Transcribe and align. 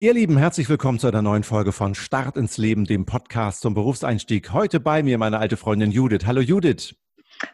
Ihr 0.00 0.14
Lieben, 0.14 0.38
herzlich 0.38 0.68
willkommen 0.68 1.00
zu 1.00 1.08
einer 1.08 1.22
neuen 1.22 1.42
Folge 1.42 1.72
von 1.72 1.96
Start 1.96 2.36
ins 2.36 2.56
Leben, 2.56 2.84
dem 2.84 3.04
Podcast 3.04 3.62
zum 3.62 3.74
Berufseinstieg. 3.74 4.52
Heute 4.52 4.78
bei 4.78 5.02
mir 5.02 5.18
meine 5.18 5.40
alte 5.40 5.56
Freundin 5.56 5.90
Judith. 5.90 6.24
Hallo 6.24 6.40
Judith. 6.40 6.94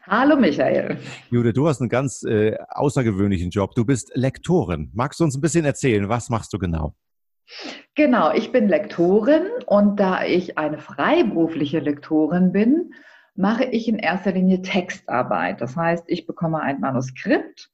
Hallo 0.05 0.35
Michael. 0.35 0.99
Judith, 1.31 1.53
du 1.55 1.67
hast 1.67 1.81
einen 1.81 1.89
ganz 1.89 2.21
äh, 2.21 2.55
außergewöhnlichen 2.69 3.49
Job. 3.49 3.73
Du 3.73 3.83
bist 3.83 4.11
Lektorin. 4.13 4.91
Magst 4.93 5.19
du 5.19 5.23
uns 5.23 5.35
ein 5.35 5.41
bisschen 5.41 5.65
erzählen, 5.65 6.07
was 6.07 6.29
machst 6.29 6.53
du 6.53 6.59
genau? 6.59 6.93
Genau, 7.95 8.31
ich 8.31 8.51
bin 8.51 8.69
Lektorin 8.69 9.47
und 9.65 9.99
da 9.99 10.23
ich 10.23 10.59
eine 10.59 10.77
freiberufliche 10.77 11.79
Lektorin 11.79 12.51
bin, 12.51 12.93
mache 13.33 13.63
ich 13.63 13.87
in 13.87 13.97
erster 13.97 14.33
Linie 14.33 14.61
Textarbeit. 14.61 15.61
Das 15.61 15.75
heißt, 15.75 16.03
ich 16.05 16.27
bekomme 16.27 16.61
ein 16.61 16.79
Manuskript 16.79 17.71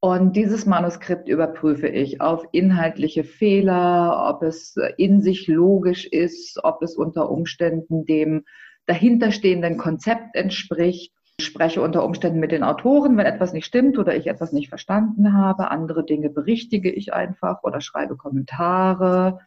und 0.00 0.36
dieses 0.36 0.64
Manuskript 0.64 1.28
überprüfe 1.28 1.88
ich 1.88 2.20
auf 2.20 2.44
inhaltliche 2.52 3.24
Fehler, 3.24 4.28
ob 4.28 4.42
es 4.42 4.76
in 4.96 5.20
sich 5.20 5.48
logisch 5.48 6.06
ist, 6.06 6.60
ob 6.62 6.82
es 6.82 6.94
unter 6.94 7.30
Umständen 7.30 8.04
dem 8.04 8.44
dahinterstehenden 8.86 9.76
Konzept 9.76 10.36
entspricht. 10.36 11.12
Ich 11.40 11.46
spreche 11.46 11.82
unter 11.82 12.04
Umständen 12.04 12.38
mit 12.38 12.52
den 12.52 12.62
Autoren, 12.62 13.16
wenn 13.16 13.26
etwas 13.26 13.52
nicht 13.52 13.66
stimmt 13.66 13.98
oder 13.98 14.16
ich 14.16 14.28
etwas 14.28 14.52
nicht 14.52 14.68
verstanden 14.68 15.32
habe. 15.32 15.70
Andere 15.70 16.04
Dinge 16.04 16.30
berichtige 16.30 16.90
ich 16.90 17.12
einfach 17.12 17.64
oder 17.64 17.80
schreibe 17.80 18.16
Kommentare 18.16 19.40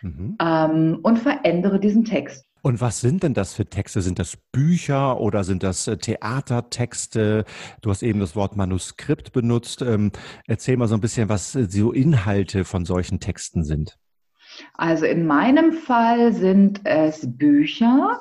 mhm. 0.00 0.36
ähm, 0.40 0.98
und 1.02 1.18
verändere 1.18 1.80
diesen 1.80 2.04
Text. 2.04 2.46
Und 2.66 2.80
was 2.80 3.00
sind 3.00 3.22
denn 3.22 3.32
das 3.32 3.54
für 3.54 3.66
Texte? 3.66 4.02
Sind 4.02 4.18
das 4.18 4.36
Bücher 4.50 5.20
oder 5.20 5.44
sind 5.44 5.62
das 5.62 5.86
äh, 5.86 5.98
Theatertexte? 5.98 7.44
Du 7.80 7.90
hast 7.90 8.02
eben 8.02 8.18
das 8.18 8.34
Wort 8.34 8.56
Manuskript 8.56 9.30
benutzt. 9.30 9.82
Ähm, 9.82 10.10
erzähl 10.48 10.76
mal 10.76 10.88
so 10.88 10.96
ein 10.96 11.00
bisschen, 11.00 11.28
was 11.28 11.54
äh, 11.54 11.68
so 11.70 11.92
Inhalte 11.92 12.64
von 12.64 12.84
solchen 12.84 13.20
Texten 13.20 13.62
sind. 13.62 14.00
Also 14.74 15.06
in 15.06 15.28
meinem 15.28 15.74
Fall 15.74 16.32
sind 16.32 16.80
es 16.82 17.38
Bücher 17.38 18.20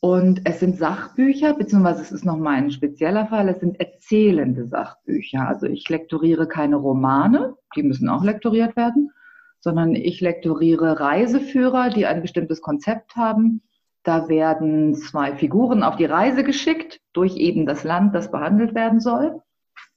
und 0.00 0.42
es 0.44 0.60
sind 0.60 0.76
Sachbücher, 0.76 1.54
beziehungsweise 1.54 2.02
es 2.02 2.12
ist 2.12 2.26
noch 2.26 2.36
mein 2.36 2.70
spezieller 2.70 3.28
Fall, 3.28 3.48
es 3.48 3.60
sind 3.60 3.80
erzählende 3.80 4.68
Sachbücher. 4.68 5.48
Also 5.48 5.64
ich 5.64 5.88
lektoriere 5.88 6.46
keine 6.48 6.76
Romane, 6.76 7.54
die 7.74 7.82
müssen 7.82 8.10
auch 8.10 8.24
lektoriert 8.24 8.76
werden, 8.76 9.10
sondern 9.64 9.94
ich 9.94 10.20
lektoriere 10.20 11.00
Reiseführer, 11.00 11.88
die 11.88 12.04
ein 12.04 12.20
bestimmtes 12.20 12.60
Konzept 12.60 13.16
haben. 13.16 13.62
Da 14.02 14.28
werden 14.28 14.94
zwei 14.94 15.34
Figuren 15.36 15.82
auf 15.82 15.96
die 15.96 16.04
Reise 16.04 16.44
geschickt 16.44 17.00
durch 17.14 17.36
eben 17.38 17.64
das 17.64 17.82
Land, 17.82 18.14
das 18.14 18.30
behandelt 18.30 18.74
werden 18.74 19.00
soll. 19.00 19.40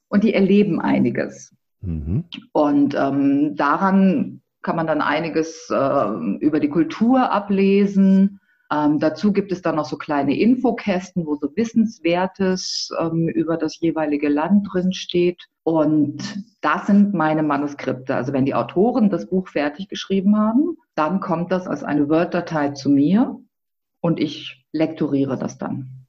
Und 0.08 0.24
die 0.24 0.32
erleben 0.32 0.80
einiges. 0.80 1.54
Mhm. 1.82 2.24
Und 2.52 2.94
ähm, 2.94 3.56
daran 3.56 4.40
kann 4.62 4.76
man 4.76 4.86
dann 4.86 5.02
einiges 5.02 5.68
äh, 5.70 6.08
über 6.40 6.60
die 6.60 6.70
Kultur 6.70 7.30
ablesen. 7.30 8.40
Ähm, 8.70 8.98
dazu 8.98 9.32
gibt 9.32 9.50
es 9.50 9.62
dann 9.62 9.76
noch 9.76 9.86
so 9.86 9.96
kleine 9.96 10.38
Infokästen, 10.38 11.26
wo 11.26 11.36
so 11.36 11.48
Wissenswertes 11.56 12.90
ähm, 13.00 13.28
über 13.28 13.56
das 13.56 13.80
jeweilige 13.80 14.28
Land 14.28 14.68
drin 14.70 14.92
steht. 14.92 15.48
Und 15.62 16.44
das 16.60 16.86
sind 16.86 17.14
meine 17.14 17.42
Manuskripte. 17.42 18.14
Also 18.14 18.32
wenn 18.32 18.44
die 18.44 18.54
Autoren 18.54 19.10
das 19.10 19.28
Buch 19.28 19.48
fertig 19.48 19.88
geschrieben 19.88 20.36
haben, 20.36 20.76
dann 20.94 21.20
kommt 21.20 21.50
das 21.50 21.66
als 21.66 21.82
eine 21.82 22.08
Word-Datei 22.08 22.70
zu 22.70 22.90
mir 22.90 23.38
und 24.00 24.20
ich 24.20 24.66
lektoriere 24.72 25.38
das 25.38 25.58
dann. 25.58 26.06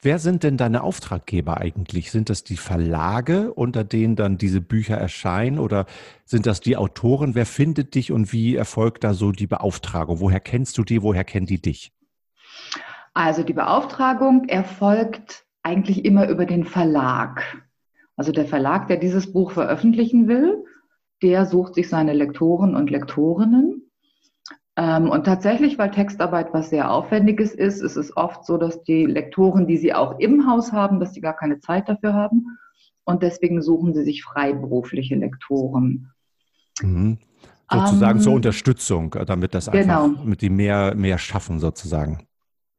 Wer 0.00 0.18
sind 0.18 0.42
denn 0.42 0.56
deine 0.56 0.82
Auftraggeber 0.82 1.58
eigentlich? 1.58 2.10
Sind 2.10 2.30
das 2.30 2.44
die 2.44 2.56
Verlage, 2.56 3.52
unter 3.52 3.84
denen 3.84 4.16
dann 4.16 4.38
diese 4.38 4.60
Bücher 4.60 4.96
erscheinen 4.96 5.58
oder 5.58 5.86
sind 6.24 6.46
das 6.46 6.60
die 6.60 6.76
Autoren? 6.76 7.34
Wer 7.34 7.46
findet 7.46 7.94
dich 7.94 8.12
und 8.12 8.32
wie 8.32 8.56
erfolgt 8.56 9.04
da 9.04 9.14
so 9.14 9.32
die 9.32 9.46
Beauftragung? 9.46 10.20
Woher 10.20 10.40
kennst 10.40 10.78
du 10.78 10.84
die? 10.84 11.02
Woher 11.02 11.24
kennen 11.24 11.46
die 11.46 11.60
dich? 11.60 11.92
Also 13.14 13.42
die 13.42 13.54
Beauftragung 13.54 14.48
erfolgt 14.48 15.44
eigentlich 15.62 16.04
immer 16.04 16.28
über 16.28 16.46
den 16.46 16.64
Verlag. 16.64 17.62
Also 18.16 18.32
der 18.32 18.46
Verlag, 18.46 18.88
der 18.88 18.98
dieses 18.98 19.32
Buch 19.32 19.50
veröffentlichen 19.50 20.28
will, 20.28 20.64
der 21.22 21.46
sucht 21.46 21.74
sich 21.74 21.88
seine 21.88 22.12
Lektoren 22.12 22.76
und 22.76 22.90
Lektorinnen. 22.90 23.85
Ähm, 24.76 25.08
und 25.08 25.24
tatsächlich, 25.24 25.78
weil 25.78 25.90
Textarbeit 25.90 26.52
was 26.52 26.70
sehr 26.70 26.90
Aufwendiges 26.90 27.54
ist, 27.54 27.80
ist 27.80 27.96
es 27.96 28.16
oft 28.16 28.44
so, 28.44 28.58
dass 28.58 28.82
die 28.82 29.06
Lektoren, 29.06 29.66
die 29.66 29.78
sie 29.78 29.94
auch 29.94 30.18
im 30.18 30.46
Haus 30.46 30.72
haben, 30.72 31.00
dass 31.00 31.14
sie 31.14 31.22
gar 31.22 31.34
keine 31.34 31.60
Zeit 31.60 31.88
dafür 31.88 32.12
haben. 32.12 32.58
Und 33.04 33.22
deswegen 33.22 33.62
suchen 33.62 33.94
sie 33.94 34.04
sich 34.04 34.24
freiberufliche 34.24 35.14
Lektoren. 35.14 36.12
Mhm. 36.82 37.18
Sozusagen 37.70 38.18
um, 38.18 38.22
zur 38.22 38.32
ähm, 38.32 38.36
Unterstützung, 38.36 39.16
damit 39.26 39.54
das 39.54 39.68
einfach, 39.68 40.04
genau. 40.04 40.24
mit 40.24 40.40
die 40.42 40.50
mehr, 40.50 40.94
mehr 40.94 41.18
schaffen 41.18 41.58
sozusagen. 41.58 42.26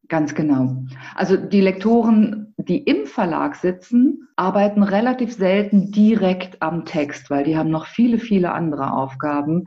Ganz 0.07 0.35
genau. 0.35 0.85
Also 1.15 1.35
die 1.35 1.59
Lektoren, 1.59 2.53
die 2.57 2.77
im 2.77 3.05
Verlag 3.07 3.55
sitzen, 3.55 4.27
arbeiten 4.37 4.83
relativ 4.83 5.33
selten 5.33 5.91
direkt 5.91 6.61
am 6.61 6.85
Text, 6.85 7.29
weil 7.29 7.43
die 7.43 7.57
haben 7.57 7.69
noch 7.69 7.87
viele, 7.87 8.17
viele 8.17 8.53
andere 8.53 8.93
Aufgaben. 8.93 9.65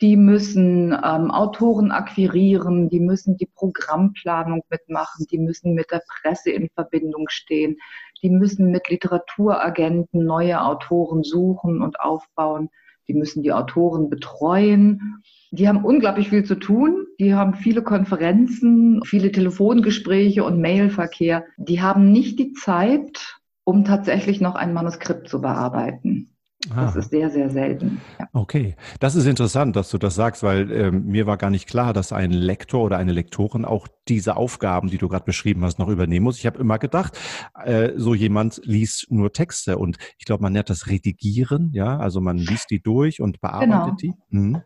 Die 0.00 0.16
müssen 0.16 0.92
ähm, 0.92 1.30
Autoren 1.30 1.90
akquirieren, 1.90 2.88
die 2.88 3.00
müssen 3.00 3.36
die 3.36 3.50
Programmplanung 3.54 4.62
mitmachen, 4.70 5.26
die 5.30 5.38
müssen 5.38 5.74
mit 5.74 5.90
der 5.90 6.02
Presse 6.08 6.50
in 6.50 6.68
Verbindung 6.74 7.28
stehen, 7.28 7.76
die 8.22 8.30
müssen 8.30 8.70
mit 8.70 8.88
Literaturagenten 8.88 10.24
neue 10.24 10.62
Autoren 10.62 11.22
suchen 11.22 11.82
und 11.82 12.00
aufbauen, 12.00 12.70
die 13.08 13.14
müssen 13.14 13.42
die 13.42 13.52
Autoren 13.52 14.08
betreuen 14.08 15.22
die 15.52 15.68
haben 15.68 15.84
unglaublich 15.84 16.28
viel 16.28 16.44
zu 16.44 16.54
tun. 16.54 17.06
Die 17.18 17.34
haben 17.34 17.54
viele 17.54 17.82
Konferenzen, 17.82 19.02
viele 19.04 19.32
Telefongespräche 19.32 20.44
und 20.44 20.60
Mailverkehr. 20.60 21.44
Die 21.56 21.82
haben 21.82 22.12
nicht 22.12 22.38
die 22.38 22.52
Zeit, 22.52 23.40
um 23.64 23.84
tatsächlich 23.84 24.40
noch 24.40 24.54
ein 24.54 24.72
Manuskript 24.72 25.28
zu 25.28 25.40
bearbeiten. 25.40 26.29
Ah. 26.68 26.84
Das 26.84 26.96
ist 26.96 27.10
sehr, 27.10 27.30
sehr 27.30 27.48
selten. 27.48 28.02
Ja. 28.18 28.28
Okay, 28.34 28.76
das 28.98 29.14
ist 29.14 29.24
interessant, 29.24 29.76
dass 29.76 29.88
du 29.90 29.96
das 29.96 30.14
sagst, 30.14 30.42
weil 30.42 30.70
äh, 30.70 30.90
mir 30.90 31.26
war 31.26 31.38
gar 31.38 31.48
nicht 31.48 31.66
klar, 31.66 31.94
dass 31.94 32.12
ein 32.12 32.32
Lektor 32.32 32.84
oder 32.84 32.98
eine 32.98 33.12
Lektorin 33.12 33.64
auch 33.64 33.88
diese 34.08 34.36
Aufgaben, 34.36 34.90
die 34.90 34.98
du 34.98 35.08
gerade 35.08 35.24
beschrieben 35.24 35.64
hast, 35.64 35.78
noch 35.78 35.88
übernehmen 35.88 36.24
muss. 36.24 36.38
Ich 36.38 36.46
habe 36.46 36.58
immer 36.58 36.78
gedacht, 36.78 37.18
äh, 37.64 37.92
so 37.96 38.14
jemand 38.14 38.60
liest 38.64 39.06
nur 39.10 39.32
Texte 39.32 39.78
und 39.78 39.96
ich 40.18 40.26
glaube, 40.26 40.42
man 40.42 40.52
nennt 40.52 40.68
das 40.68 40.88
Redigieren, 40.88 41.70
ja, 41.72 41.98
also 41.98 42.20
man 42.20 42.36
liest 42.38 42.70
die 42.70 42.82
durch 42.82 43.22
und 43.22 43.40
bearbeitet 43.40 43.70
genau. 43.70 43.96
die. 43.96 44.12
Mhm. 44.28 44.62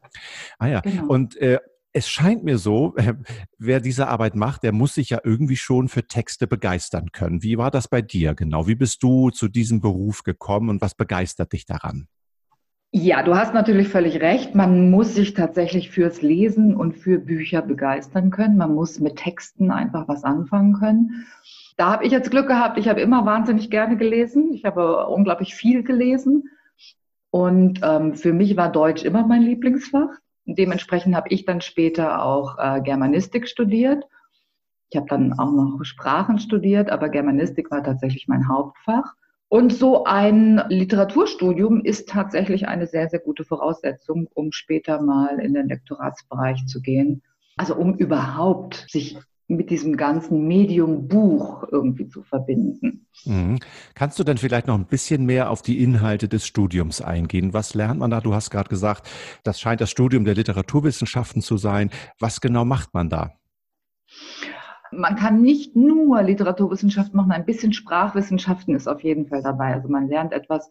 Ah 0.59 0.67
ja, 0.67 0.81
genau. 0.81 1.07
und 1.07 1.37
äh, 1.37 1.59
es 1.95 2.09
scheint 2.09 2.43
mir 2.43 2.59
so, 2.59 2.95
äh, 2.97 3.15
wer 3.57 3.81
diese 3.81 4.09
Arbeit 4.09 4.35
macht, 4.35 4.65
der 4.65 4.73
muss 4.73 4.95
sich 4.95 5.11
ja 5.11 5.21
irgendwie 5.23 5.57
schon 5.57 5.89
für 5.89 6.07
Texte 6.07 6.47
begeistern 6.47 7.13
können. 7.13 7.43
Wie 7.43 7.57
war 7.57 7.71
das 7.71 7.89
bei 7.89 8.03
dir 8.03 8.35
genau? 8.35 8.67
Wie 8.67 8.75
bist 8.75 9.03
du 9.03 9.31
zu 9.31 9.49
diesem 9.49 9.81
Beruf 9.81 10.25
gekommen 10.25 10.69
und 10.69 10.83
was 10.83 10.95
begeistert 10.95 11.53
dich 11.53 11.67
daran? 11.67 12.09
Ja, 12.91 13.23
du 13.23 13.35
hast 13.35 13.55
natürlich 13.55 13.89
völlig 13.89 14.21
recht. 14.21 14.55
Man 14.55 14.91
muss 14.91 15.15
sich 15.15 15.35
tatsächlich 15.35 15.91
fürs 15.91 16.21
Lesen 16.21 16.77
und 16.77 16.97
für 16.97 17.19
Bücher 17.19 17.63
begeistern 17.63 18.31
können. 18.31 18.57
Man 18.57 18.75
muss 18.75 19.01
mit 19.01 19.17
Texten 19.17 19.71
einfach 19.71 20.09
was 20.09 20.25
anfangen 20.25 20.75
können. 20.75 21.27
Da 21.77 21.91
habe 21.91 22.05
ich 22.05 22.13
jetzt 22.13 22.31
Glück 22.31 22.47
gehabt. 22.49 22.79
Ich 22.79 22.89
habe 22.89 23.01
immer 23.01 23.25
wahnsinnig 23.25 23.71
gerne 23.71 23.97
gelesen. 23.97 24.53
Ich 24.53 24.65
habe 24.65 25.07
unglaublich 25.07 25.55
viel 25.55 25.83
gelesen. 25.83 26.51
Und 27.31 27.81
ähm, 27.83 28.15
für 28.15 28.33
mich 28.33 28.57
war 28.57 28.71
Deutsch 28.71 29.05
immer 29.05 29.27
mein 29.27 29.43
Lieblingsfach. 29.43 30.11
Dementsprechend 30.47 31.15
habe 31.15 31.29
ich 31.31 31.45
dann 31.45 31.61
später 31.61 32.23
auch 32.23 32.59
äh, 32.59 32.81
Germanistik 32.83 33.49
studiert. 33.49 34.05
Ich 34.91 34.97
habe 34.97 35.09
dann 35.09 35.33
auch 35.39 35.51
noch 35.51 35.83
Sprachen 35.85 36.39
studiert, 36.39 36.91
aber 36.91 37.09
Germanistik 37.09 37.71
war 37.71 37.83
tatsächlich 37.83 38.29
mein 38.29 38.49
Hauptfach. 38.49 39.15
Und 39.49 39.73
so 39.73 40.05
ein 40.05 40.63
Literaturstudium 40.69 41.81
ist 41.85 42.09
tatsächlich 42.09 42.67
eine 42.69 42.87
sehr, 42.87 43.09
sehr 43.09 43.21
gute 43.21 43.45
Voraussetzung, 43.45 44.29
um 44.35 44.53
später 44.53 45.01
mal 45.01 45.39
in 45.39 45.55
den 45.55 45.69
Lektoratsbereich 45.69 46.67
zu 46.67 46.81
gehen. 46.81 47.23
Also 47.57 47.77
um 47.77 47.95
überhaupt 47.97 48.87
sich 48.89 49.17
mit 49.47 49.71
diesem 49.71 49.97
ganzen 49.97 50.47
Medium 50.47 51.07
Buch 51.07 51.65
irgendwie 51.71 52.09
zu 52.09 52.23
verbinden. 52.23 53.07
Mhm. 53.25 53.59
Kannst 53.95 54.19
du 54.19 54.25
denn 54.25 54.39
vielleicht 54.39 54.67
noch 54.67 54.79
ein 54.79 54.87
bisschen 54.87 55.27
mehr 55.27 55.51
auf 55.51 55.61
die 55.61 55.83
Inhalte 55.83 56.29
des 56.29 56.47
Studiums 56.47 57.01
eingehen? 57.01 57.53
Was 57.53 57.75
lernt 57.75 58.01
man 58.01 58.11
da? 58.11 58.21
Du 58.21 58.35
hast 58.35 58.51
gerade 58.51 58.69
gesagt, 58.69 59.09
das 59.43 59.61
scheint 59.61 59.81
das 59.81 59.91
Studium 59.91 60.25
der 60.25 60.35
Literaturwissenschaften 60.35 61.43
zu 61.43 61.57
sein. 61.57 61.91
Was 62.19 62.41
genau 62.41 62.65
macht 62.65 62.95
man 62.95 63.11
da? 63.11 63.35
Man 64.91 65.17
kann 65.17 65.43
nicht 65.43 65.77
nur 65.77 66.23
Literaturwissenschaft 66.23 67.15
machen, 67.15 67.33
ein 67.33 67.45
bisschen 67.45 67.73
Sprachwissenschaften 67.73 68.75
ist 68.75 68.87
auf 68.87 69.03
jeden 69.03 69.27
Fall 69.27 69.43
dabei. 69.43 69.75
Also 69.75 69.89
man 69.89 70.09
lernt 70.09 70.33
etwas 70.33 70.71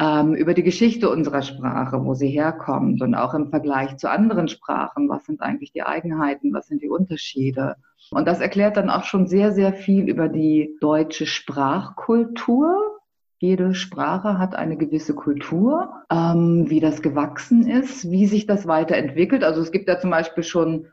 ähm, 0.00 0.34
über 0.34 0.54
die 0.54 0.62
Geschichte 0.62 1.10
unserer 1.10 1.42
Sprache, 1.42 2.04
wo 2.04 2.14
sie 2.14 2.28
herkommt 2.28 3.02
und 3.02 3.14
auch 3.14 3.34
im 3.34 3.50
Vergleich 3.50 3.98
zu 3.98 4.10
anderen 4.10 4.48
Sprachen. 4.48 5.10
Was 5.10 5.26
sind 5.26 5.42
eigentlich 5.42 5.72
die 5.72 5.82
Eigenheiten? 5.82 6.54
Was 6.54 6.68
sind 6.68 6.80
die 6.82 6.88
Unterschiede? 6.88 7.76
Und 8.10 8.26
das 8.26 8.40
erklärt 8.40 8.78
dann 8.78 8.88
auch 8.88 9.04
schon 9.04 9.26
sehr, 9.26 9.52
sehr 9.52 9.74
viel 9.74 10.08
über 10.08 10.28
die 10.28 10.76
deutsche 10.80 11.26
Sprachkultur. 11.26 12.98
Jede 13.38 13.74
Sprache 13.74 14.38
hat 14.38 14.54
eine 14.54 14.78
gewisse 14.78 15.14
Kultur, 15.14 15.92
ähm, 16.10 16.68
wie 16.68 16.80
das 16.80 17.02
gewachsen 17.02 17.66
ist, 17.66 18.10
wie 18.10 18.26
sich 18.26 18.46
das 18.46 18.66
weiterentwickelt. 18.66 19.44
Also 19.44 19.60
es 19.60 19.70
gibt 19.70 19.88
ja 19.88 19.98
zum 19.98 20.10
Beispiel 20.10 20.44
schon 20.44 20.86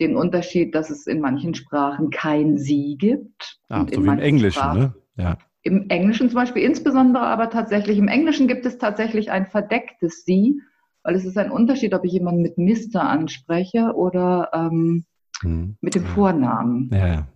den 0.00 0.16
Unterschied, 0.16 0.74
dass 0.74 0.90
es 0.90 1.06
in 1.06 1.20
manchen 1.20 1.54
Sprachen 1.54 2.10
kein 2.10 2.58
Sie 2.58 2.96
gibt. 2.96 3.60
Ah, 3.68 3.86
so 3.92 4.04
wie 4.04 4.08
im 4.08 4.18
Englischen, 4.18 4.58
Sprachen, 4.58 4.80
ne? 4.80 4.94
Ja. 5.16 5.36
Im 5.62 5.88
Englischen 5.90 6.28
zum 6.28 6.36
Beispiel 6.36 6.62
insbesondere, 6.62 7.24
aber 7.24 7.50
tatsächlich 7.50 7.98
im 7.98 8.08
Englischen 8.08 8.48
gibt 8.48 8.66
es 8.66 8.78
tatsächlich 8.78 9.30
ein 9.30 9.46
verdecktes 9.46 10.24
Sie, 10.24 10.60
weil 11.04 11.14
es 11.14 11.24
ist 11.24 11.38
ein 11.38 11.50
Unterschied, 11.50 11.94
ob 11.94 12.04
ich 12.04 12.12
jemanden 12.12 12.42
mit 12.42 12.58
Mister 12.58 13.02
anspreche 13.02 13.94
oder 13.94 14.50
ähm, 14.52 15.04
hm. 15.40 15.76
mit 15.80 15.94
dem 15.94 16.04
Vornamen. 16.04 16.90
Ja, 16.92 17.06
ja. 17.06 17.26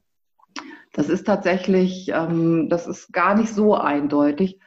Das 0.93 1.09
ist 1.09 1.25
tatsächlich, 1.25 2.11
ähm, 2.13 2.69
das 2.69 2.87
ist 2.87 3.13
gar 3.13 3.37
nicht 3.37 3.53
so 3.53 3.75
eindeutig. 3.75 4.59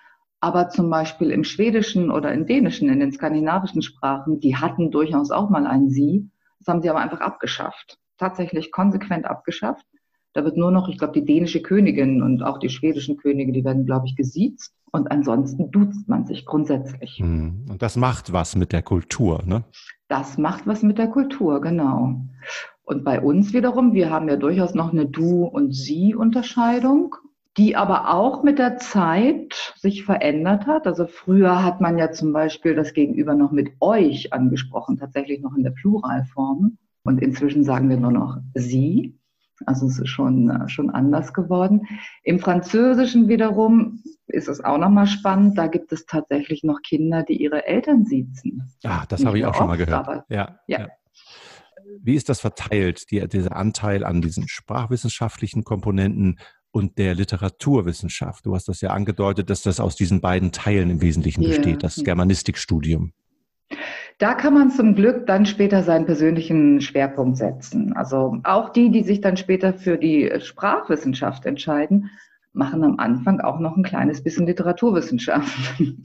Aber 0.41 0.69
zum 0.69 0.89
Beispiel 0.89 1.31
im 1.31 1.43
Schwedischen 1.43 2.11
oder 2.11 2.31
im 2.33 2.45
Dänischen, 2.45 2.87
in 2.87 2.99
den 2.99 3.11
skandinavischen 3.11 3.81
Sprachen, 3.81 4.39
die 4.39 4.55
hatten 4.55 4.89
durchaus 4.89 5.31
auch 5.31 5.49
mal 5.49 5.67
ein 5.67 5.89
Sie. 5.89 6.29
Das 6.59 6.67
haben 6.67 6.81
sie 6.81 6.89
aber 6.89 6.99
einfach 6.99 7.19
abgeschafft. 7.19 7.97
Tatsächlich 8.17 8.71
konsequent 8.71 9.25
abgeschafft. 9.25 9.85
Da 10.33 10.43
wird 10.43 10.57
nur 10.57 10.71
noch, 10.71 10.89
ich 10.89 10.97
glaube, 10.97 11.13
die 11.13 11.25
dänische 11.25 11.61
Königin 11.61 12.21
und 12.21 12.43
auch 12.43 12.59
die 12.59 12.69
schwedischen 12.69 13.17
Könige, 13.17 13.51
die 13.51 13.63
werden, 13.63 13.85
glaube 13.85 14.05
ich, 14.05 14.15
gesiezt. 14.15 14.73
Und 14.91 15.11
ansonsten 15.11 15.71
duzt 15.71 16.07
man 16.07 16.25
sich 16.25 16.45
grundsätzlich. 16.45 17.17
Hm. 17.17 17.65
Und 17.69 17.81
das 17.81 17.95
macht 17.95 18.31
was 18.33 18.55
mit 18.55 18.71
der 18.71 18.81
Kultur, 18.81 19.43
ne? 19.45 19.63
Das 20.07 20.37
macht 20.37 20.65
was 20.65 20.81
mit 20.83 20.97
der 20.97 21.07
Kultur, 21.07 21.61
genau. 21.61 22.21
Und 22.83 23.03
bei 23.03 23.21
uns 23.21 23.53
wiederum, 23.53 23.93
wir 23.93 24.09
haben 24.09 24.27
ja 24.27 24.35
durchaus 24.35 24.73
noch 24.73 24.91
eine 24.91 25.05
Du- 25.05 25.45
und 25.45 25.73
Sie-Unterscheidung, 25.75 27.15
die 27.57 27.75
aber 27.75 28.13
auch 28.13 28.41
mit 28.41 28.57
der 28.57 28.77
Zeit 28.77 29.75
sich 29.77 30.03
verändert 30.05 30.65
hat. 30.65 30.87
Also 30.87 31.05
früher 31.05 31.63
hat 31.63 31.81
man 31.81 31.97
ja 31.97 32.11
zum 32.11 32.33
Beispiel 32.33 32.73
das 32.73 32.93
Gegenüber 32.93 33.35
noch 33.35 33.51
mit 33.51 33.73
euch 33.79 34.33
angesprochen, 34.33 34.97
tatsächlich 34.97 35.41
noch 35.41 35.55
in 35.55 35.63
der 35.63 35.71
Pluralform. 35.71 36.77
Und 37.03 37.21
inzwischen 37.21 37.63
sagen 37.63 37.89
wir 37.89 37.97
nur 37.97 38.11
noch 38.11 38.37
Sie. 38.55 39.18
Also 39.65 39.87
es 39.87 39.99
ist 39.99 40.09
schon, 40.09 40.49
äh, 40.49 40.69
schon 40.69 40.89
anders 40.89 41.33
geworden. 41.33 41.87
Im 42.23 42.39
Französischen 42.39 43.27
wiederum 43.27 44.03
ist 44.27 44.47
es 44.47 44.63
auch 44.63 44.77
nochmal 44.77 45.07
spannend. 45.07 45.57
Da 45.57 45.67
gibt 45.67 45.91
es 45.91 46.05
tatsächlich 46.05 46.63
noch 46.63 46.81
Kinder, 46.81 47.23
die 47.23 47.41
ihre 47.41 47.65
Eltern 47.65 48.05
siezen. 48.05 48.71
Ah, 48.83 49.05
das 49.07 49.25
habe 49.25 49.37
ich 49.37 49.45
auch 49.45 49.55
schon 49.55 49.67
mal 49.67 49.77
gehört. 49.77 50.07
Aber, 50.07 50.25
ja, 50.29 50.59
ja. 50.67 50.79
ja. 50.81 50.87
Wie 52.01 52.15
ist 52.15 52.29
das 52.29 52.39
verteilt, 52.39 53.09
die, 53.11 53.27
dieser 53.27 53.55
Anteil 53.55 54.03
an 54.03 54.21
diesen 54.21 54.47
sprachwissenschaftlichen 54.47 55.63
Komponenten 55.63 56.39
und 56.71 56.97
der 56.97 57.15
Literaturwissenschaft? 57.15 58.45
Du 58.45 58.53
hast 58.53 58.67
das 58.67 58.81
ja 58.81 58.91
angedeutet, 58.91 59.49
dass 59.49 59.63
das 59.63 59.79
aus 59.79 59.95
diesen 59.95 60.21
beiden 60.21 60.51
Teilen 60.51 60.91
im 60.91 61.01
Wesentlichen 61.01 61.41
yeah. 61.41 61.55
besteht, 61.55 61.83
das 61.83 61.95
Germanistikstudium. 62.03 63.13
Da 64.19 64.35
kann 64.35 64.53
man 64.53 64.69
zum 64.69 64.95
Glück 64.95 65.25
dann 65.25 65.45
später 65.45 65.81
seinen 65.81 66.05
persönlichen 66.05 66.81
Schwerpunkt 66.81 67.37
setzen. 67.37 67.93
Also 67.93 68.37
auch 68.43 68.69
die, 68.69 68.91
die 68.91 69.03
sich 69.03 69.21
dann 69.21 69.37
später 69.37 69.73
für 69.73 69.97
die 69.97 70.31
Sprachwissenschaft 70.39 71.45
entscheiden, 71.45 72.11
machen 72.53 72.83
am 72.83 72.99
Anfang 72.99 73.39
auch 73.39 73.59
noch 73.59 73.75
ein 73.77 73.83
kleines 73.83 74.21
bisschen 74.23 74.45
Literaturwissenschaft. 74.45 75.57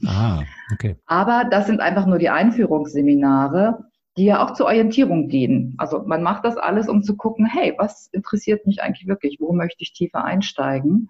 Ah, 0.07 0.41
okay. 0.73 0.95
Aber 1.05 1.45
das 1.49 1.67
sind 1.67 1.81
einfach 1.81 2.05
nur 2.05 2.17
die 2.17 2.29
Einführungsseminare 2.29 3.85
die 4.17 4.25
ja 4.25 4.43
auch 4.43 4.53
zur 4.53 4.67
Orientierung 4.67 5.27
dienen. 5.27 5.75
Also 5.77 6.03
man 6.05 6.23
macht 6.23 6.45
das 6.45 6.57
alles, 6.57 6.87
um 6.87 7.03
zu 7.03 7.17
gucken, 7.17 7.45
hey, 7.45 7.73
was 7.77 8.07
interessiert 8.13 8.65
mich 8.65 8.81
eigentlich 8.81 9.07
wirklich? 9.07 9.37
Wo 9.39 9.51
möchte 9.51 9.83
ich 9.83 9.93
tiefer 9.93 10.23
einsteigen? 10.23 11.09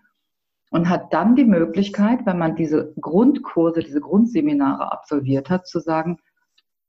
Und 0.72 0.90
hat 0.90 1.13
dann 1.13 1.36
die 1.36 1.46
Möglichkeit, 1.46 2.25
wenn 2.25 2.40
man 2.40 2.56
diese 2.56 2.94
Grundkurse, 3.00 3.81
diese 3.81 4.01
Grundseminare 4.01 4.92
absolviert 4.92 5.50
hat, 5.50 5.68
zu 5.68 5.80
sagen, 5.80 6.18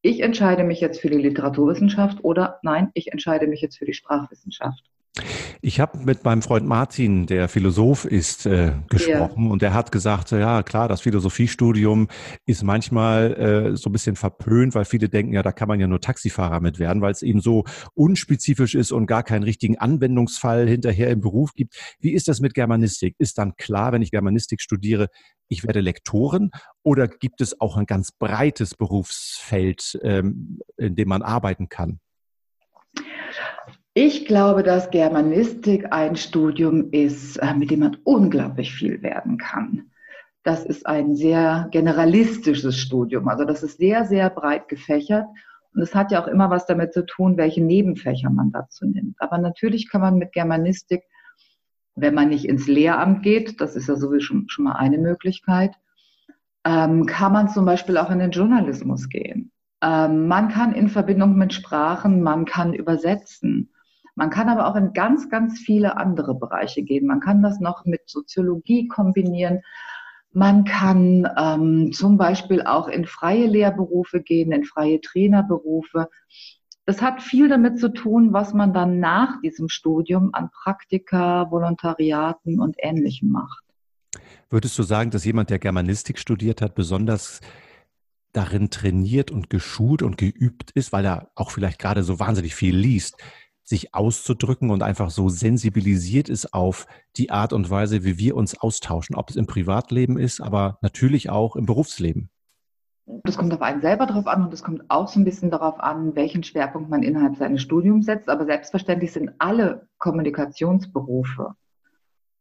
ich 0.02 0.20
entscheide 0.20 0.64
mich 0.64 0.80
jetzt 0.80 1.00
für 1.00 1.10
die 1.10 1.16
Literaturwissenschaft 1.16 2.22
oder 2.22 2.58
nein, 2.62 2.90
ich 2.94 3.12
entscheide 3.12 3.46
mich 3.46 3.60
jetzt 3.60 3.78
für 3.78 3.86
die 3.86 3.94
Sprachwissenschaft. 3.94 4.84
Ich 5.62 5.80
habe 5.80 5.98
mit 5.98 6.24
meinem 6.24 6.42
Freund 6.42 6.66
Martin, 6.66 7.26
der 7.26 7.48
Philosoph 7.48 8.04
ist, 8.04 8.46
äh, 8.46 8.72
gesprochen 8.88 9.44
ja. 9.44 9.50
und 9.50 9.62
der 9.62 9.74
hat 9.74 9.90
gesagt, 9.90 10.30
ja 10.30 10.62
klar, 10.62 10.88
das 10.88 11.00
Philosophiestudium 11.00 12.08
ist 12.44 12.62
manchmal 12.62 13.34
äh, 13.34 13.76
so 13.76 13.88
ein 13.88 13.92
bisschen 13.92 14.16
verpönt, 14.16 14.74
weil 14.74 14.84
viele 14.84 15.08
denken, 15.08 15.32
ja, 15.32 15.42
da 15.42 15.52
kann 15.52 15.68
man 15.68 15.80
ja 15.80 15.86
nur 15.86 16.00
Taxifahrer 16.00 16.60
mit 16.60 16.78
werden, 16.78 17.00
weil 17.02 17.12
es 17.12 17.22
eben 17.22 17.40
so 17.40 17.64
unspezifisch 17.94 18.74
ist 18.74 18.92
und 18.92 19.06
gar 19.06 19.22
keinen 19.22 19.42
richtigen 19.44 19.78
Anwendungsfall 19.78 20.68
hinterher 20.68 21.10
im 21.10 21.20
Beruf 21.20 21.52
gibt. 21.54 21.74
Wie 22.00 22.12
ist 22.12 22.28
das 22.28 22.40
mit 22.40 22.54
Germanistik? 22.54 23.14
Ist 23.18 23.38
dann 23.38 23.56
klar, 23.56 23.92
wenn 23.92 24.02
ich 24.02 24.10
Germanistik 24.10 24.60
studiere, 24.60 25.08
ich 25.48 25.64
werde 25.64 25.80
Lektorin 25.80 26.50
oder 26.82 27.08
gibt 27.08 27.40
es 27.40 27.60
auch 27.60 27.76
ein 27.76 27.86
ganz 27.86 28.12
breites 28.12 28.74
Berufsfeld, 28.74 29.98
ähm, 30.02 30.60
in 30.76 30.96
dem 30.96 31.08
man 31.08 31.22
arbeiten 31.22 31.68
kann? 31.68 32.00
Ich 33.98 34.26
glaube, 34.26 34.62
dass 34.62 34.90
Germanistik 34.90 35.90
ein 35.90 36.16
Studium 36.16 36.90
ist, 36.90 37.38
äh, 37.38 37.54
mit 37.54 37.70
dem 37.70 37.80
man 37.80 37.96
unglaublich 38.04 38.74
viel 38.74 39.00
werden 39.00 39.38
kann. 39.38 39.90
Das 40.42 40.66
ist 40.66 40.86
ein 40.86 41.16
sehr 41.16 41.68
generalistisches 41.70 42.76
Studium. 42.76 43.26
Also 43.26 43.46
das 43.46 43.62
ist 43.62 43.78
sehr, 43.78 44.04
sehr 44.04 44.28
breit 44.28 44.68
gefächert. 44.68 45.24
Und 45.72 45.80
es 45.80 45.94
hat 45.94 46.12
ja 46.12 46.22
auch 46.22 46.28
immer 46.28 46.50
was 46.50 46.66
damit 46.66 46.92
zu 46.92 47.06
tun, 47.06 47.38
welche 47.38 47.64
Nebenfächer 47.64 48.28
man 48.28 48.52
dazu 48.52 48.84
nimmt. 48.84 49.16
Aber 49.18 49.38
natürlich 49.38 49.88
kann 49.88 50.02
man 50.02 50.18
mit 50.18 50.32
Germanistik, 50.32 51.02
wenn 51.94 52.12
man 52.12 52.28
nicht 52.28 52.44
ins 52.44 52.66
Lehramt 52.66 53.22
geht, 53.22 53.62
das 53.62 53.76
ist 53.76 53.88
ja 53.88 53.96
sowieso 53.96 54.20
schon, 54.20 54.48
schon 54.50 54.66
mal 54.66 54.76
eine 54.76 54.98
Möglichkeit, 54.98 55.74
ähm, 56.66 57.06
kann 57.06 57.32
man 57.32 57.48
zum 57.48 57.64
Beispiel 57.64 57.96
auch 57.96 58.10
in 58.10 58.18
den 58.18 58.30
Journalismus 58.30 59.08
gehen. 59.08 59.52
Ähm, 59.80 60.28
man 60.28 60.50
kann 60.50 60.74
in 60.74 60.90
Verbindung 60.90 61.36
mit 61.36 61.54
Sprachen, 61.54 62.22
man 62.22 62.44
kann 62.44 62.74
übersetzen. 62.74 63.70
Man 64.16 64.30
kann 64.30 64.48
aber 64.48 64.66
auch 64.66 64.76
in 64.76 64.94
ganz, 64.94 65.28
ganz 65.28 65.58
viele 65.58 65.98
andere 65.98 66.34
Bereiche 66.34 66.82
gehen. 66.82 67.06
Man 67.06 67.20
kann 67.20 67.42
das 67.42 67.60
noch 67.60 67.84
mit 67.84 68.08
Soziologie 68.08 68.88
kombinieren. 68.88 69.60
Man 70.32 70.64
kann 70.64 71.28
ähm, 71.38 71.92
zum 71.92 72.16
Beispiel 72.16 72.62
auch 72.62 72.88
in 72.88 73.04
freie 73.04 73.46
Lehrberufe 73.46 74.22
gehen, 74.22 74.52
in 74.52 74.64
freie 74.64 75.02
Trainerberufe. 75.02 76.08
Das 76.86 77.02
hat 77.02 77.22
viel 77.22 77.48
damit 77.48 77.78
zu 77.78 77.92
tun, 77.92 78.32
was 78.32 78.54
man 78.54 78.72
dann 78.72 79.00
nach 79.00 79.40
diesem 79.42 79.68
Studium 79.68 80.30
an 80.32 80.50
Praktika, 80.50 81.50
Volontariaten 81.50 82.58
und 82.58 82.76
Ähnlichem 82.78 83.30
macht. 83.30 83.64
Würdest 84.48 84.78
du 84.78 84.82
sagen, 84.82 85.10
dass 85.10 85.26
jemand, 85.26 85.50
der 85.50 85.58
Germanistik 85.58 86.18
studiert 86.18 86.62
hat, 86.62 86.74
besonders 86.74 87.40
darin 88.32 88.70
trainiert 88.70 89.30
und 89.30 89.50
geschult 89.50 90.02
und 90.02 90.16
geübt 90.16 90.70
ist, 90.72 90.92
weil 90.92 91.04
er 91.04 91.30
auch 91.34 91.50
vielleicht 91.50 91.78
gerade 91.78 92.02
so 92.02 92.20
wahnsinnig 92.20 92.54
viel 92.54 92.76
liest, 92.76 93.16
sich 93.66 93.94
auszudrücken 93.94 94.70
und 94.70 94.82
einfach 94.82 95.10
so 95.10 95.28
sensibilisiert 95.28 96.28
ist 96.28 96.54
auf 96.54 96.86
die 97.16 97.30
Art 97.30 97.52
und 97.52 97.68
Weise, 97.68 98.04
wie 98.04 98.18
wir 98.18 98.36
uns 98.36 98.58
austauschen, 98.58 99.16
ob 99.16 99.28
es 99.28 99.36
im 99.36 99.46
Privatleben 99.46 100.18
ist, 100.18 100.40
aber 100.40 100.78
natürlich 100.80 101.28
auch 101.28 101.56
im 101.56 101.66
Berufsleben. 101.66 102.30
Das 103.24 103.36
kommt 103.36 103.52
auf 103.52 103.62
einen 103.62 103.82
selber 103.82 104.06
drauf 104.06 104.26
an 104.26 104.44
und 104.44 104.54
es 104.54 104.62
kommt 104.62 104.82
auch 104.88 105.08
so 105.08 105.20
ein 105.20 105.24
bisschen 105.24 105.50
darauf 105.50 105.78
an, 105.78 106.16
welchen 106.16 106.42
Schwerpunkt 106.42 106.90
man 106.90 107.02
innerhalb 107.02 107.36
seines 107.36 107.62
Studiums 107.62 108.06
setzt. 108.06 108.28
Aber 108.28 108.46
selbstverständlich 108.46 109.12
sind 109.12 109.32
alle 109.38 109.88
Kommunikationsberufe 109.98 111.54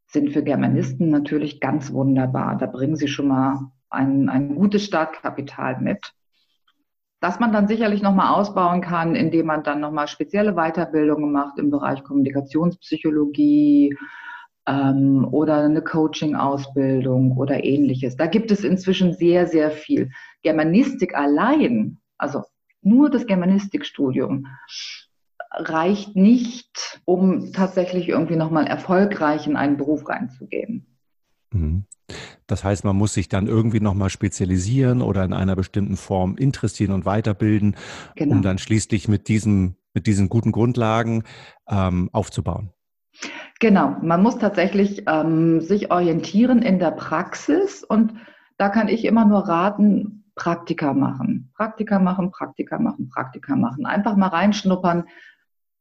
sind 0.08 0.32
für 0.32 0.44
Germanisten 0.44 1.10
natürlich 1.10 1.60
ganz 1.60 1.92
wunderbar. 1.92 2.58
Da 2.58 2.68
bringen 2.68 2.96
sie 2.96 3.08
schon 3.08 3.28
mal 3.28 3.72
ein, 3.90 4.30
ein 4.30 4.56
gutes 4.56 4.86
Startkapital 4.86 5.82
mit 5.82 6.14
dass 7.26 7.40
man 7.40 7.52
dann 7.52 7.68
sicherlich 7.68 8.04
nochmal 8.04 8.36
ausbauen 8.36 8.82
kann, 8.82 9.16
indem 9.16 9.48
man 9.48 9.64
dann 9.64 9.80
nochmal 9.80 10.08
spezielle 10.08 10.54
Weiterbildungen 10.54 11.32
macht 11.32 11.58
im 11.58 11.72
Bereich 11.72 12.04
Kommunikationspsychologie 12.04 13.98
ähm, 14.68 15.28
oder 15.32 15.64
eine 15.64 15.82
Coaching-Ausbildung 15.82 17.36
oder 17.36 17.64
ähnliches. 17.64 18.16
Da 18.16 18.28
gibt 18.28 18.52
es 18.52 18.64
inzwischen 18.64 19.14
sehr, 19.14 19.48
sehr 19.48 19.72
viel. 19.72 20.12
Germanistik 20.44 21.16
allein, 21.16 21.98
also 22.20 22.44
nur 22.84 23.10
das 23.10 23.26
Germanistikstudium, 23.26 24.46
reicht 25.50 26.16
nicht, 26.16 27.02
um 27.06 27.54
tatsächlich 27.54 28.08
irgendwie 28.08 28.36
nochmal 28.36 28.68
erfolgreich 28.68 29.48
in 29.48 29.56
einen 29.56 29.78
Beruf 29.78 30.08
reinzugehen. 30.08 30.86
Mhm. 31.52 31.86
Das 32.48 32.64
heißt, 32.64 32.84
man 32.86 32.96
muss 32.96 33.14
sich 33.14 33.28
dann 33.28 33.48
irgendwie 33.48 33.80
nochmal 33.80 34.10
spezialisieren 34.10 35.02
oder 35.02 35.24
in 35.24 35.34
einer 35.34 35.56
bestimmten 35.56 35.98
Form 35.98 36.38
interessieren 36.38 36.92
und 36.92 37.06
weiterbilden, 37.06 37.76
genau. 38.16 38.36
um 38.36 38.42
dann 38.42 38.58
schließlich 38.58 39.08
mit, 39.08 39.28
diesem, 39.28 39.76
mit 39.94 40.08
diesen 40.08 40.30
guten 40.30 40.52
Grundlagen 40.52 41.24
ähm, 41.68 42.10
aufzubauen. 42.14 42.72
Genau, 43.60 43.96
man 44.02 44.22
muss 44.22 44.38
tatsächlich 44.38 45.04
ähm, 45.08 45.62
sich 45.62 45.92
orientieren 45.92 46.62
in 46.62 46.80
der 46.80 46.92
Praxis 46.92 47.84
und 47.84 48.14
da 48.58 48.70
kann 48.70 48.90
ich 48.90 49.06
immer 49.06 49.26
nur 49.26 49.48
raten, 49.48 50.26
Praktika 50.36 50.94
machen. 50.94 51.52
Praktika 51.56 51.98
machen, 52.00 52.32
Praktika 52.32 52.78
machen, 52.78 53.10
Praktika 53.10 53.56
machen. 53.56 53.86
Einfach 53.86 54.18
mal 54.18 54.28
reinschnuppern. 54.28 55.06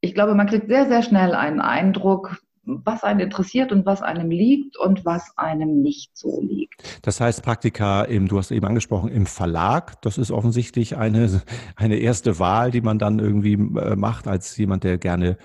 Ich 0.01 0.15
glaube, 0.15 0.35
man 0.35 0.47
kriegt 0.47 0.69
sehr, 0.69 0.87
sehr 0.87 1.03
schnell 1.03 1.35
einen 1.35 1.61
Eindruck, 1.61 2.41
was 2.67 3.03
einen 3.05 3.21
interessiert 3.21 3.73
und 3.73 3.87
was 3.87 4.03
einem 4.03 4.31
liegt 4.31 4.77
und 4.79 5.05
was 5.05 5.37
einem 5.37 5.83
nicht 5.83 6.17
so 6.17 6.41
liegt. 6.41 6.83
Das 7.03 7.21
heißt, 7.21 7.43
Praktika, 7.43 8.03
im, 8.05 8.29
du 8.29 8.39
hast 8.39 8.51
eben 8.51 8.67
angesprochen, 8.67 9.11
im 9.11 9.27
Verlag, 9.27 10.01
das 10.03 10.19
ist 10.19 10.31
offensichtlich 10.31 10.97
eine, 10.97 11.43
eine 11.77 11.97
erste 11.97 12.39
Wahl, 12.39 12.71
die 12.71 12.81
man 12.81 12.99
dann 12.99 13.19
irgendwie 13.19 13.55
äh, 13.55 13.97
macht 13.97 14.27
als 14.27 14.57
jemand, 14.57 14.85
der 14.85 14.99
gerne 14.99 15.37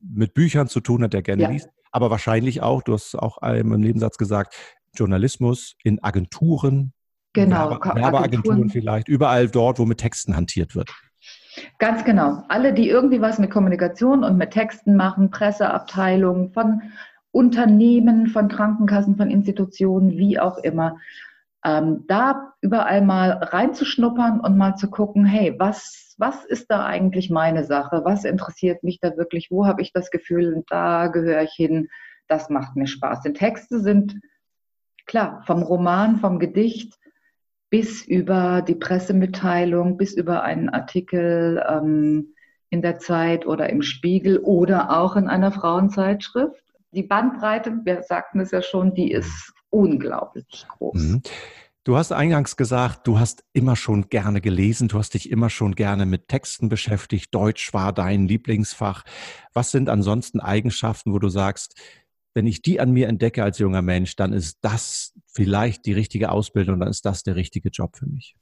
mit 0.00 0.34
Büchern 0.34 0.68
zu 0.68 0.80
tun 0.80 1.02
hat, 1.02 1.12
der 1.12 1.22
gerne 1.22 1.42
ja. 1.42 1.50
liest. 1.50 1.68
Aber 1.90 2.10
wahrscheinlich 2.10 2.62
auch, 2.62 2.82
du 2.82 2.92
hast 2.92 3.14
auch 3.14 3.42
im 3.42 3.70
Nebensatz 3.70 4.18
gesagt, 4.18 4.54
Journalismus 4.94 5.74
in 5.82 6.02
Agenturen, 6.02 6.92
genau, 7.32 7.70
Werbe, 7.70 7.94
Werbeagenturen 7.94 8.68
vielleicht, 8.68 9.08
überall 9.08 9.48
dort, 9.48 9.78
wo 9.78 9.86
mit 9.86 9.98
Texten 9.98 10.36
hantiert 10.36 10.74
wird. 10.74 10.90
Ganz 11.78 12.04
genau. 12.04 12.44
Alle, 12.48 12.72
die 12.72 12.88
irgendwie 12.88 13.20
was 13.20 13.38
mit 13.38 13.50
Kommunikation 13.50 14.24
und 14.24 14.36
mit 14.36 14.50
Texten 14.50 14.96
machen, 14.96 15.30
Presseabteilungen 15.30 16.52
von 16.52 16.82
Unternehmen, 17.30 18.28
von 18.28 18.48
Krankenkassen, 18.48 19.16
von 19.16 19.30
Institutionen, 19.30 20.16
wie 20.16 20.40
auch 20.40 20.58
immer, 20.58 20.96
ähm, 21.64 22.04
da 22.06 22.52
überall 22.60 23.02
mal 23.02 23.30
reinzuschnuppern 23.30 24.40
und 24.40 24.56
mal 24.56 24.76
zu 24.76 24.90
gucken, 24.90 25.24
hey, 25.24 25.54
was, 25.58 26.14
was 26.18 26.44
ist 26.44 26.70
da 26.70 26.84
eigentlich 26.84 27.30
meine 27.30 27.64
Sache? 27.64 28.02
Was 28.04 28.24
interessiert 28.24 28.82
mich 28.82 29.00
da 29.00 29.16
wirklich? 29.16 29.50
Wo 29.50 29.66
habe 29.66 29.82
ich 29.82 29.92
das 29.92 30.10
Gefühl, 30.10 30.64
da 30.68 31.08
gehöre 31.08 31.42
ich 31.42 31.52
hin? 31.52 31.88
Das 32.28 32.50
macht 32.50 32.76
mir 32.76 32.86
Spaß. 32.86 33.22
Denn 33.22 33.34
Texte 33.34 33.80
sind, 33.80 34.20
klar, 35.06 35.42
vom 35.46 35.62
Roman, 35.62 36.16
vom 36.16 36.38
Gedicht 36.38 36.98
bis 37.70 38.02
über 38.02 38.62
die 38.62 38.74
Pressemitteilung, 38.74 39.96
bis 39.96 40.14
über 40.14 40.42
einen 40.42 40.68
Artikel 40.68 41.62
ähm, 41.68 42.34
in 42.70 42.82
der 42.82 42.98
Zeit 42.98 43.46
oder 43.46 43.70
im 43.70 43.82
Spiegel 43.82 44.38
oder 44.38 44.98
auch 44.98 45.16
in 45.16 45.28
einer 45.28 45.52
Frauenzeitschrift. 45.52 46.62
Die 46.92 47.02
Bandbreite, 47.02 47.80
wir 47.84 48.02
sagten 48.02 48.40
es 48.40 48.50
ja 48.50 48.62
schon, 48.62 48.94
die 48.94 49.12
ist 49.12 49.52
unglaublich 49.70 50.66
groß. 50.68 50.94
Mhm. 50.94 51.22
Du 51.84 51.96
hast 51.96 52.12
eingangs 52.12 52.56
gesagt, 52.56 53.06
du 53.06 53.18
hast 53.18 53.44
immer 53.54 53.74
schon 53.74 54.10
gerne 54.10 54.42
gelesen, 54.42 54.88
du 54.88 54.98
hast 54.98 55.14
dich 55.14 55.30
immer 55.30 55.48
schon 55.48 55.74
gerne 55.74 56.04
mit 56.04 56.28
Texten 56.28 56.68
beschäftigt, 56.68 57.34
Deutsch 57.34 57.72
war 57.72 57.94
dein 57.94 58.28
Lieblingsfach. 58.28 59.04
Was 59.54 59.70
sind 59.70 59.88
ansonsten 59.88 60.38
Eigenschaften, 60.38 61.14
wo 61.14 61.18
du 61.18 61.30
sagst, 61.30 61.80
wenn 62.34 62.46
ich 62.46 62.62
die 62.62 62.80
an 62.80 62.92
mir 62.92 63.08
entdecke 63.08 63.42
als 63.42 63.58
junger 63.58 63.82
Mensch, 63.82 64.16
dann 64.16 64.32
ist 64.32 64.58
das 64.60 65.14
vielleicht 65.26 65.86
die 65.86 65.92
richtige 65.92 66.30
Ausbildung, 66.30 66.80
dann 66.80 66.88
ist 66.88 67.04
das 67.04 67.22
der 67.22 67.36
richtige 67.36 67.70
Job 67.70 67.96
für 67.96 68.06
mich. 68.06 68.36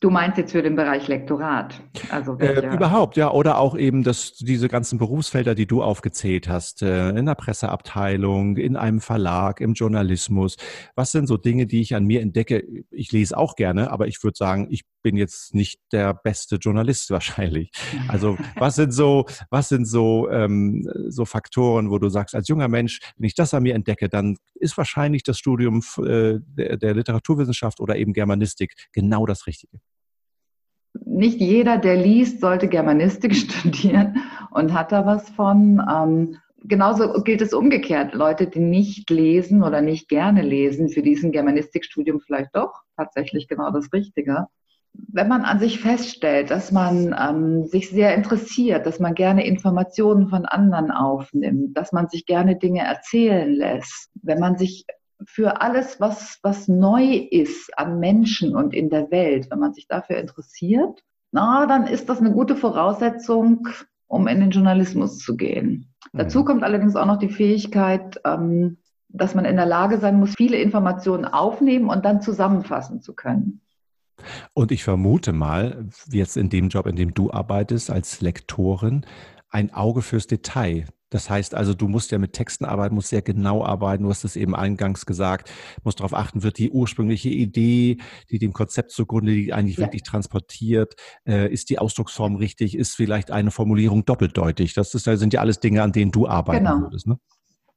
Du 0.00 0.10
meinst 0.10 0.38
jetzt 0.38 0.52
für 0.52 0.62
den 0.62 0.76
Bereich 0.76 1.08
Lektorat? 1.08 1.80
Also 2.10 2.38
äh, 2.38 2.72
überhaupt, 2.72 3.16
ja. 3.16 3.32
Oder 3.32 3.58
auch 3.58 3.76
eben 3.76 4.04
das, 4.04 4.34
diese 4.34 4.68
ganzen 4.68 4.96
Berufsfelder, 4.96 5.56
die 5.56 5.66
du 5.66 5.82
aufgezählt 5.82 6.48
hast, 6.48 6.82
äh, 6.82 7.08
in 7.10 7.26
der 7.26 7.34
Presseabteilung, 7.34 8.56
in 8.58 8.76
einem 8.76 9.00
Verlag, 9.00 9.60
im 9.60 9.72
Journalismus. 9.72 10.56
Was 10.94 11.10
sind 11.10 11.26
so 11.26 11.36
Dinge, 11.36 11.66
die 11.66 11.80
ich 11.80 11.96
an 11.96 12.04
mir 12.04 12.20
entdecke? 12.20 12.64
Ich 12.90 13.10
lese 13.10 13.36
auch 13.36 13.56
gerne, 13.56 13.90
aber 13.90 14.06
ich 14.06 14.22
würde 14.22 14.36
sagen, 14.36 14.68
ich 14.70 14.84
bin 15.02 15.16
jetzt 15.16 15.52
nicht 15.54 15.80
der 15.90 16.14
beste 16.14 16.56
Journalist 16.56 17.10
wahrscheinlich. 17.10 17.72
Also 18.06 18.36
was 18.54 18.76
sind 18.76 18.92
so, 18.92 19.26
was 19.50 19.68
sind 19.68 19.84
so, 19.84 20.30
ähm, 20.30 20.88
so 21.08 21.24
Faktoren, 21.24 21.90
wo 21.90 21.98
du 21.98 22.08
sagst, 22.08 22.36
als 22.36 22.46
junger 22.46 22.68
Mensch, 22.68 23.00
wenn 23.16 23.26
ich 23.26 23.34
das 23.34 23.52
an 23.52 23.64
mir 23.64 23.74
entdecke, 23.74 24.08
dann 24.08 24.36
ist 24.54 24.76
wahrscheinlich 24.76 25.24
das 25.24 25.38
Studium 25.38 25.82
äh, 25.98 26.38
der, 26.40 26.76
der 26.76 26.94
Literaturwissenschaft 26.94 27.80
oder 27.80 27.96
eben 27.96 28.12
Germanistik 28.12 28.74
genau 28.92 29.26
das 29.26 29.48
Richtige 29.48 29.80
nicht 31.08 31.40
jeder, 31.40 31.78
der 31.78 31.96
liest, 31.96 32.40
sollte 32.40 32.68
Germanistik 32.68 33.34
studieren 33.36 34.22
und 34.50 34.72
hat 34.72 34.92
da 34.92 35.06
was 35.06 35.28
von. 35.30 35.82
Ähm, 35.90 36.36
genauso 36.64 37.22
gilt 37.22 37.40
es 37.40 37.54
umgekehrt. 37.54 38.14
Leute, 38.14 38.46
die 38.46 38.60
nicht 38.60 39.10
lesen 39.10 39.62
oder 39.62 39.80
nicht 39.80 40.08
gerne 40.08 40.42
lesen, 40.42 40.88
für 40.88 41.02
diesen 41.02 41.32
Germanistikstudium 41.32 42.20
vielleicht 42.20 42.54
doch 42.54 42.82
tatsächlich 42.96 43.48
genau 43.48 43.70
das 43.70 43.92
Richtige. 43.92 44.46
Wenn 44.92 45.28
man 45.28 45.42
an 45.42 45.60
sich 45.60 45.80
feststellt, 45.80 46.50
dass 46.50 46.72
man 46.72 47.14
ähm, 47.18 47.66
sich 47.66 47.90
sehr 47.90 48.14
interessiert, 48.14 48.84
dass 48.84 48.98
man 48.98 49.14
gerne 49.14 49.46
Informationen 49.46 50.28
von 50.28 50.44
anderen 50.44 50.90
aufnimmt, 50.90 51.76
dass 51.76 51.92
man 51.92 52.08
sich 52.08 52.26
gerne 52.26 52.56
Dinge 52.56 52.80
erzählen 52.80 53.52
lässt, 53.52 54.10
wenn 54.22 54.40
man 54.40 54.56
sich 54.56 54.86
für 55.26 55.60
alles, 55.60 56.00
was, 56.00 56.38
was 56.42 56.68
neu 56.68 57.26
ist 57.30 57.76
an 57.78 57.98
Menschen 57.98 58.54
und 58.54 58.74
in 58.74 58.90
der 58.90 59.10
Welt, 59.10 59.50
wenn 59.50 59.58
man 59.58 59.74
sich 59.74 59.86
dafür 59.88 60.16
interessiert, 60.18 61.02
na, 61.32 61.66
dann 61.66 61.86
ist 61.86 62.08
das 62.08 62.20
eine 62.20 62.32
gute 62.32 62.56
Voraussetzung, 62.56 63.68
um 64.06 64.26
in 64.28 64.40
den 64.40 64.50
Journalismus 64.50 65.18
zu 65.18 65.36
gehen. 65.36 65.92
Mhm. 66.12 66.18
Dazu 66.18 66.44
kommt 66.44 66.62
allerdings 66.62 66.96
auch 66.96 67.06
noch 67.06 67.18
die 67.18 67.28
Fähigkeit, 67.28 68.20
ähm, 68.24 68.78
dass 69.08 69.34
man 69.34 69.44
in 69.44 69.56
der 69.56 69.66
Lage 69.66 69.98
sein 69.98 70.18
muss, 70.18 70.34
viele 70.36 70.58
Informationen 70.58 71.24
aufnehmen 71.24 71.88
und 71.88 72.04
dann 72.04 72.20
zusammenfassen 72.20 73.00
zu 73.00 73.14
können. 73.14 73.60
Und 74.52 74.72
ich 74.72 74.84
vermute 74.84 75.32
mal, 75.32 75.86
jetzt 76.10 76.36
in 76.36 76.50
dem 76.50 76.68
Job, 76.68 76.86
in 76.86 76.96
dem 76.96 77.14
du 77.14 77.30
arbeitest 77.30 77.90
als 77.90 78.20
Lektorin, 78.20 79.06
ein 79.48 79.72
Auge 79.72 80.02
fürs 80.02 80.26
Detail. 80.26 80.86
Das 81.10 81.30
heißt 81.30 81.54
also, 81.54 81.74
du 81.74 81.88
musst 81.88 82.10
ja 82.10 82.18
mit 82.18 82.32
Texten 82.32 82.64
arbeiten, 82.64 82.94
musst 82.94 83.08
sehr 83.08 83.22
genau 83.22 83.64
arbeiten. 83.64 84.04
Du 84.04 84.10
hast 84.10 84.24
es 84.24 84.36
eben 84.36 84.54
eingangs 84.54 85.06
gesagt, 85.06 85.50
musst 85.84 86.00
darauf 86.00 86.14
achten, 86.14 86.42
wird 86.42 86.58
die 86.58 86.70
ursprüngliche 86.70 87.30
Idee, 87.30 87.98
die 88.30 88.38
dem 88.38 88.52
Konzept 88.52 88.90
zugrunde 88.90 89.32
liegt, 89.32 89.52
eigentlich 89.52 89.76
ja. 89.76 89.86
wirklich 89.86 90.02
transportiert? 90.02 90.94
Äh, 91.26 91.52
ist 91.52 91.70
die 91.70 91.78
Ausdrucksform 91.78 92.36
richtig? 92.36 92.76
Ist 92.76 92.94
vielleicht 92.94 93.30
eine 93.30 93.50
Formulierung 93.50 94.04
doppeldeutig? 94.04 94.74
Das, 94.74 94.94
ist, 94.94 95.06
das 95.06 95.18
sind 95.20 95.32
ja 95.32 95.40
alles 95.40 95.60
Dinge, 95.60 95.82
an 95.82 95.92
denen 95.92 96.12
du 96.12 96.26
arbeiten 96.26 96.64
genau. 96.64 96.80
würdest. 96.80 97.06
Ne? 97.06 97.18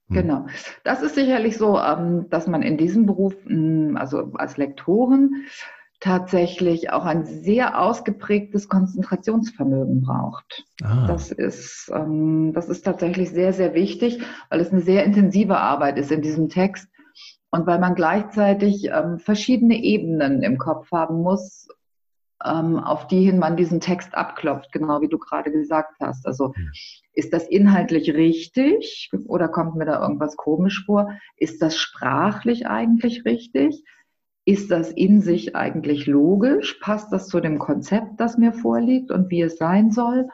Hm. 0.07 0.15
Genau. 0.15 0.45
Das 0.83 1.01
ist 1.01 1.15
sicherlich 1.15 1.57
so, 1.57 1.79
ähm, 1.79 2.27
dass 2.29 2.47
man 2.47 2.61
in 2.61 2.77
diesem 2.77 3.05
Beruf, 3.05 3.33
hm, 3.45 3.97
also 3.97 4.31
als 4.33 4.57
Lektoren, 4.57 5.45
tatsächlich 6.01 6.91
auch 6.91 7.05
ein 7.05 7.25
sehr 7.25 7.79
ausgeprägtes 7.79 8.67
Konzentrationsvermögen 8.67 10.01
braucht. 10.01 10.65
Ah. 10.83 11.05
Das, 11.07 11.31
ist, 11.31 11.91
ähm, 11.93 12.51
das 12.53 12.67
ist 12.67 12.81
tatsächlich 12.81 13.29
sehr, 13.29 13.53
sehr 13.53 13.73
wichtig, 13.73 14.19
weil 14.49 14.59
es 14.59 14.71
eine 14.71 14.81
sehr 14.81 15.05
intensive 15.05 15.57
Arbeit 15.57 15.97
ist 15.97 16.11
in 16.11 16.21
diesem 16.21 16.49
Text 16.49 16.89
und 17.51 17.67
weil 17.67 17.79
man 17.79 17.95
gleichzeitig 17.95 18.89
ähm, 18.91 19.19
verschiedene 19.19 19.75
Ebenen 19.75 20.41
im 20.41 20.57
Kopf 20.57 20.91
haben 20.91 21.21
muss, 21.21 21.67
ähm, 22.43 22.79
auf 22.79 23.07
die 23.07 23.23
hin 23.23 23.37
man 23.37 23.55
diesen 23.55 23.79
Text 23.79 24.15
abklopft, 24.15 24.71
genau 24.71 25.01
wie 25.01 25.07
du 25.07 25.19
gerade 25.19 25.51
gesagt 25.51 25.97
hast. 26.01 26.25
Also 26.25 26.53
ist 27.13 27.31
das 27.31 27.47
inhaltlich 27.47 28.11
richtig 28.15 29.11
oder 29.27 29.49
kommt 29.49 29.75
mir 29.75 29.85
da 29.85 30.01
irgendwas 30.01 30.35
komisch 30.35 30.83
vor? 30.83 31.11
Ist 31.37 31.61
das 31.61 31.77
sprachlich 31.77 32.65
eigentlich 32.65 33.23
richtig? 33.23 33.83
Ist 34.51 34.69
das 34.69 34.91
in 34.91 35.21
sich 35.21 35.55
eigentlich 35.55 36.07
logisch? 36.07 36.73
Passt 36.81 37.13
das 37.13 37.29
zu 37.29 37.39
dem 37.39 37.57
Konzept, 37.57 38.19
das 38.19 38.37
mir 38.37 38.51
vorliegt 38.51 39.09
und 39.09 39.29
wie 39.29 39.43
es 39.43 39.57
sein 39.57 39.91
soll? 39.91 40.27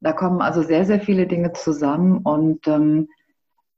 Da 0.00 0.14
kommen 0.14 0.40
also 0.40 0.62
sehr, 0.62 0.86
sehr 0.86 1.00
viele 1.00 1.26
Dinge 1.26 1.52
zusammen 1.52 2.16
und 2.22 2.66
ähm, 2.66 3.08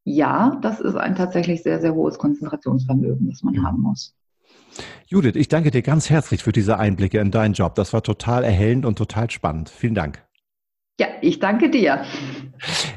ja, 0.04 0.60
das 0.62 0.78
ist 0.78 0.94
ein 0.94 1.16
tatsächlich 1.16 1.64
sehr, 1.64 1.80
sehr 1.80 1.92
hohes 1.92 2.18
Konzentrationsvermögen, 2.18 3.28
das 3.28 3.42
man 3.42 3.66
haben 3.66 3.82
muss. 3.82 4.14
Judith, 5.08 5.34
ich 5.34 5.48
danke 5.48 5.72
dir 5.72 5.82
ganz 5.82 6.08
herzlich 6.08 6.44
für 6.44 6.52
diese 6.52 6.78
Einblicke 6.78 7.18
in 7.18 7.32
deinen 7.32 7.54
Job. 7.54 7.74
Das 7.74 7.92
war 7.92 8.04
total 8.04 8.44
erhellend 8.44 8.86
und 8.86 8.96
total 8.96 9.28
spannend. 9.28 9.70
Vielen 9.70 9.96
Dank. 9.96 10.22
Ja, 11.00 11.08
ich 11.20 11.40
danke 11.40 11.68
dir. 11.68 12.04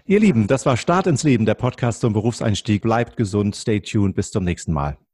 Ihr 0.06 0.20
Lieben, 0.20 0.46
das 0.46 0.68
war 0.68 0.78
Start 0.78 1.08
ins 1.08 1.24
Leben, 1.24 1.48
der 1.48 1.56
Podcast 1.56 2.02
zum 2.02 2.14
Berufseinstieg. 2.14 2.84
Bleibt 2.84 3.18
gesund, 3.18 3.56
stay 3.56 3.80
tuned, 3.80 4.16
bis 4.16 4.30
zum 4.30 4.44
nächsten 4.44 4.74
Mal. 4.74 5.00